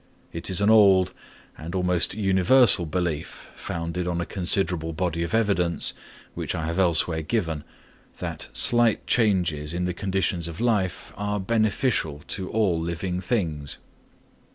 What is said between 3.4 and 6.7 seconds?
founded on a considerable body of evidence, which I